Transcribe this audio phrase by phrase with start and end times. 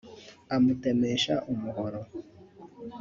[0.55, 1.99] amutemesha umuhoro